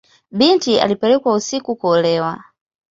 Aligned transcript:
Binti 0.31 0.79
alipelekwa 0.79 1.33
usiku 1.33 1.75
kuolewa. 1.75 2.43